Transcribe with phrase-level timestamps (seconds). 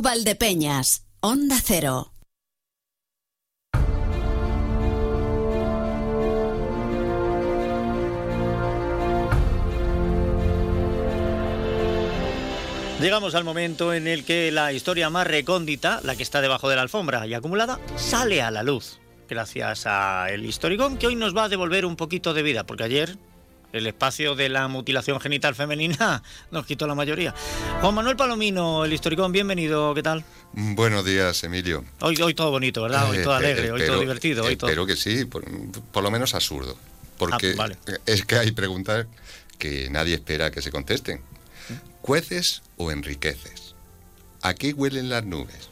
[0.00, 2.12] Valdepeñas, Onda Cero.
[13.00, 16.74] Llegamos al momento en el que la historia más recóndita, la que está debajo de
[16.74, 18.98] la alfombra y acumulada, sale a la luz.
[19.28, 22.84] Gracias a el historicón que hoy nos va a devolver un poquito de vida, porque
[22.84, 23.16] ayer
[23.72, 27.34] el espacio de la mutilación genital femenina nos quitó la mayoría.
[27.80, 30.24] Juan Manuel Palomino, el historicón, bienvenido, ¿qué tal?
[30.52, 31.84] Buenos días, Emilio.
[32.00, 33.10] Hoy, hoy todo bonito, ¿verdad?
[33.10, 34.44] Hoy todo Eh, alegre, hoy todo divertido.
[34.44, 34.70] Hoy todo...
[34.70, 35.44] Espero que sí, por,
[35.92, 36.76] por lo menos absurdo.
[37.18, 37.76] Porque Ah, vale.
[38.06, 39.06] es que hay preguntas
[39.58, 41.20] que nadie espera que se contesten.
[42.00, 43.74] ¿Cueces o enriqueces?
[44.40, 45.68] ¿A qué huelen las nubes?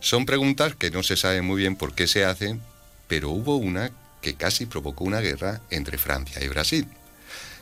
[0.00, 2.60] Son preguntas que no se sabe muy bien por qué se hacen,
[3.08, 6.86] pero hubo una que casi provocó una guerra entre Francia y Brasil.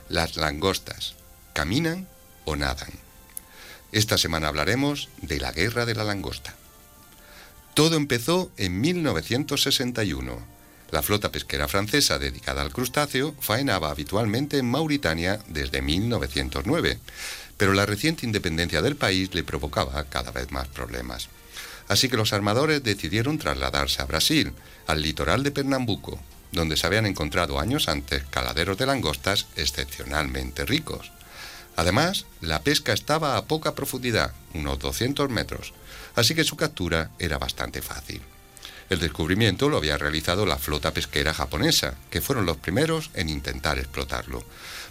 [0.09, 1.15] Las langostas,
[1.55, 2.09] ¿caminan
[2.45, 2.91] o nadan?
[3.93, 6.55] Esta semana hablaremos de la guerra de la langosta.
[7.75, 10.47] Todo empezó en 1961.
[10.91, 16.99] La flota pesquera francesa dedicada al crustáceo faenaba habitualmente en Mauritania desde 1909,
[17.57, 21.29] pero la reciente independencia del país le provocaba cada vez más problemas.
[21.89, 24.53] Así que los armadores decidieron trasladarse a Brasil,
[24.87, 26.19] al litoral de Pernambuco,
[26.53, 31.11] donde se habían encontrado años antes caladeros de langostas excepcionalmente ricos.
[31.77, 35.73] Además, la pesca estaba a poca profundidad, unos 200 metros,
[36.15, 38.21] así que su captura era bastante fácil.
[38.91, 43.79] El descubrimiento lo había realizado la flota pesquera japonesa, que fueron los primeros en intentar
[43.79, 44.45] explotarlo.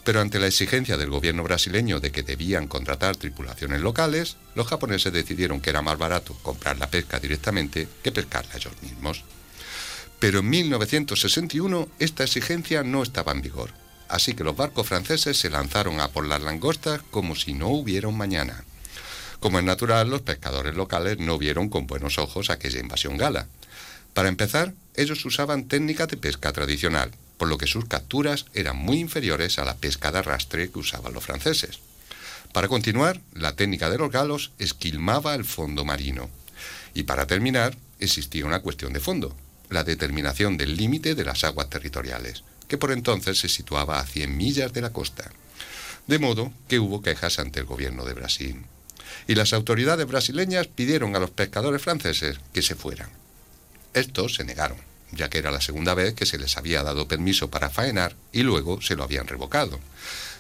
[0.04, 5.14] Pero ante la exigencia del gobierno brasileño de que debían contratar tripulaciones locales, los japoneses
[5.14, 9.24] decidieron que era más barato comprar la pesca directamente que pescarla ellos mismos.
[10.22, 13.72] Pero en 1961 esta exigencia no estaba en vigor,
[14.08, 18.08] así que los barcos franceses se lanzaron a por las langostas como si no hubiera
[18.08, 18.64] un mañana.
[19.40, 23.48] Como es natural, los pescadores locales no vieron con buenos ojos aquella invasión gala.
[24.14, 29.00] Para empezar, ellos usaban técnicas de pesca tradicional, por lo que sus capturas eran muy
[29.00, 31.80] inferiores a la pesca de arrastre que usaban los franceses.
[32.54, 36.30] Para continuar, la técnica de los galos esquilmaba el fondo marino.
[36.94, 39.36] Y para terminar, existía una cuestión de fondo,
[39.72, 44.38] la determinación del límite de las aguas territoriales, que por entonces se situaba a 100
[44.38, 45.32] millas de la costa.
[46.08, 48.64] De modo que hubo quejas ante el gobierno de Brasil.
[49.28, 53.10] Y las autoridades brasileñas pidieron a los pescadores franceses que se fueran.
[53.94, 54.78] Estos se negaron,
[55.12, 58.44] ya que era la segunda vez que se les había dado permiso para faenar y
[58.44, 59.80] luego se lo habían revocado.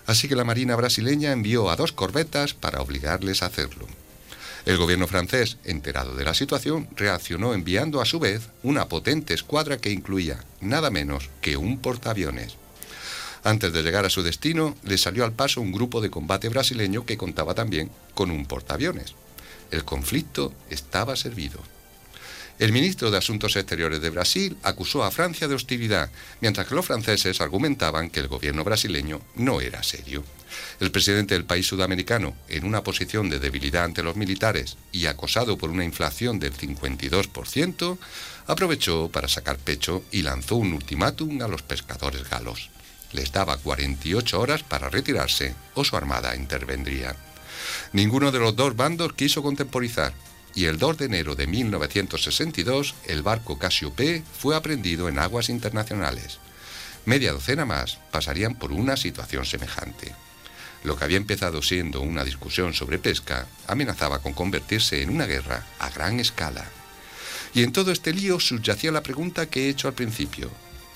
[0.07, 3.87] Así que la Marina brasileña envió a dos corbetas para obligarles a hacerlo.
[4.65, 9.77] El gobierno francés, enterado de la situación, reaccionó enviando a su vez una potente escuadra
[9.77, 12.57] que incluía nada menos que un portaaviones.
[13.43, 17.07] Antes de llegar a su destino, le salió al paso un grupo de combate brasileño
[17.07, 19.15] que contaba también con un portaaviones.
[19.71, 21.59] El conflicto estaba servido.
[22.59, 26.11] El ministro de Asuntos Exteriores de Brasil acusó a Francia de hostilidad,
[26.41, 30.23] mientras que los franceses argumentaban que el gobierno brasileño no era serio.
[30.79, 35.57] El presidente del país sudamericano, en una posición de debilidad ante los militares y acosado
[35.57, 37.97] por una inflación del 52%,
[38.47, 42.69] aprovechó para sacar pecho y lanzó un ultimátum a los pescadores galos.
[43.13, 47.15] Les daba 48 horas para retirarse o su armada intervendría.
[47.93, 50.13] Ninguno de los dos bandos quiso contemporizar
[50.55, 56.39] y el 2 de enero de 1962 el barco Casiopé fue aprendido en aguas internacionales.
[57.05, 60.13] Media docena más pasarían por una situación semejante.
[60.83, 65.65] Lo que había empezado siendo una discusión sobre pesca amenazaba con convertirse en una guerra
[65.79, 66.65] a gran escala.
[67.53, 70.49] Y en todo este lío subyacía la pregunta que he hecho al principio.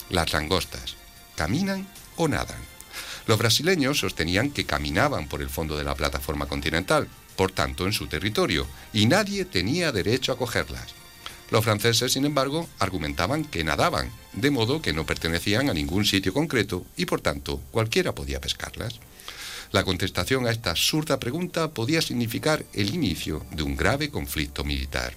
[0.09, 0.95] Las langostas,
[1.35, 2.61] ¿caminan o nadan?
[3.27, 7.93] Los brasileños sostenían que caminaban por el fondo de la plataforma continental, por tanto en
[7.93, 10.93] su territorio, y nadie tenía derecho a cogerlas.
[11.51, 16.33] Los franceses, sin embargo, argumentaban que nadaban, de modo que no pertenecían a ningún sitio
[16.33, 18.99] concreto y por tanto cualquiera podía pescarlas.
[19.71, 25.13] La contestación a esta absurda pregunta podía significar el inicio de un grave conflicto militar.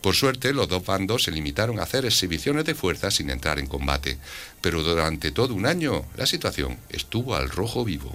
[0.00, 3.66] Por suerte, los dos bandos se limitaron a hacer exhibiciones de fuerza sin entrar en
[3.66, 4.18] combate,
[4.60, 8.14] pero durante todo un año la situación estuvo al rojo vivo.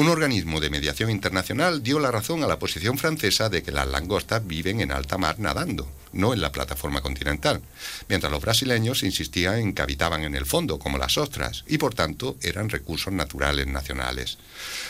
[0.00, 3.86] Un organismo de mediación internacional dio la razón a la posición francesa de que las
[3.86, 7.60] langostas viven en alta mar nadando, no en la plataforma continental,
[8.08, 11.92] mientras los brasileños insistían en que habitaban en el fondo, como las ostras, y por
[11.92, 14.38] tanto eran recursos naturales nacionales.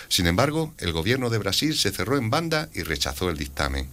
[0.09, 3.89] Sin embargo, el gobierno de Brasil se cerró en banda y rechazó el dictamen.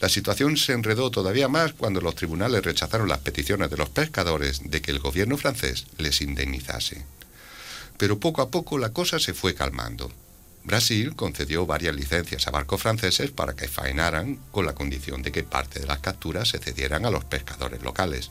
[0.00, 4.70] La situación se enredó todavía más cuando los tribunales rechazaron las peticiones de los pescadores
[4.70, 7.04] de que el gobierno francés les indemnizase.
[7.98, 10.10] Pero poco a poco la cosa se fue calmando.
[10.64, 15.42] Brasil concedió varias licencias a barcos franceses para que faenaran con la condición de que
[15.42, 18.30] parte de las capturas se cedieran a los pescadores locales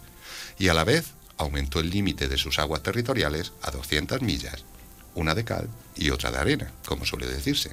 [0.57, 4.63] y a la vez aumentó el límite de sus aguas territoriales a 200 millas,
[5.13, 7.72] una de cal y otra de arena, como suele decirse.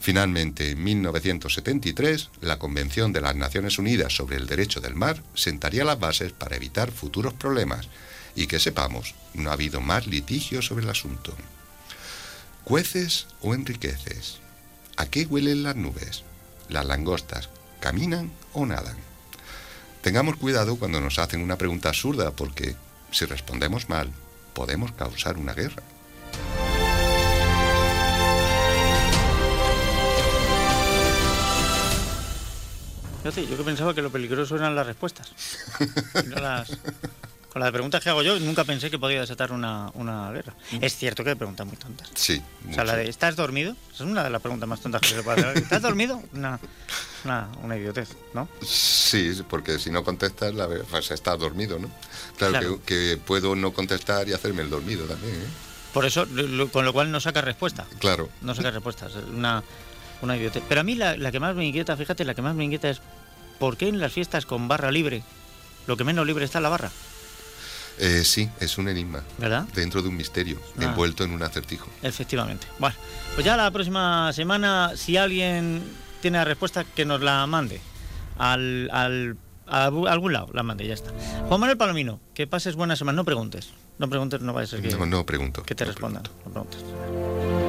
[0.00, 5.84] Finalmente, en 1973, la Convención de las Naciones Unidas sobre el Derecho del Mar sentaría
[5.84, 7.88] las bases para evitar futuros problemas
[8.34, 11.36] y que sepamos, no ha habido más litigio sobre el asunto.
[12.64, 14.38] ¿Cueces o enriqueces?
[14.96, 16.22] ¿A qué huelen las nubes?
[16.68, 17.50] ¿Las langostas
[17.80, 18.96] caminan o nadan?
[20.00, 22.76] Tengamos cuidado cuando nos hacen una pregunta absurda porque
[23.10, 24.12] si respondemos mal
[24.54, 25.82] podemos causar una guerra.
[33.24, 35.32] Yo que pensaba que lo peligroso eran las respuestas.
[36.26, 36.70] No las...
[37.52, 40.54] Con las preguntas que hago yo, nunca pensé que podía desatar una, una guerra.
[40.80, 42.08] Es cierto que hay preguntas muy tontas.
[42.14, 42.40] Sí.
[42.70, 43.76] O sea, la de ¿estás dormido?
[43.92, 45.58] Esa es una de las preguntas más tontas que se puede hacer.
[45.62, 46.22] ¿Estás dormido?
[46.32, 46.58] Una,
[47.24, 48.48] una, una idiotez, ¿no?
[48.66, 51.90] Sí, porque si no contestas, la, pues estás dormido, ¿no?
[52.38, 52.80] Claro, Claro.
[52.86, 55.46] Que, que puedo no contestar y hacerme el dormido también, ¿eh?
[55.92, 57.84] Por eso, lo- con lo cual no saca respuesta.
[57.98, 58.30] Claro.
[58.40, 59.14] No saca respuestas.
[59.14, 59.62] es Una,
[60.22, 60.62] una idiotez.
[60.66, 62.88] Pero a mí la, la que más me inquieta, fíjate, la que más me inquieta
[62.88, 63.02] es
[63.58, 65.22] ¿por qué en las fiestas con barra libre,
[65.86, 66.90] lo que menos libre está es la barra?
[67.98, 69.22] Eh, sí, es un enigma.
[69.38, 69.64] ¿Verdad?
[69.74, 70.84] Dentro de un misterio, Ah.
[70.84, 71.88] envuelto en un acertijo.
[72.02, 72.66] Efectivamente.
[72.78, 72.96] Bueno,
[73.34, 75.82] pues ya la próxima semana, si alguien
[76.20, 77.80] tiene la respuesta, que nos la mande
[78.38, 79.36] al, al-
[79.66, 81.10] a algún lado, la mande, ya está.
[81.48, 83.70] Juan Manuel Palomino, que pases buena semana, no preguntes.
[83.98, 85.62] No preguntes, no vaya a ser que, No, no pregunto.
[85.62, 86.22] que te no respondan.
[86.22, 86.48] pregunto.
[86.48, 87.61] No preguntes.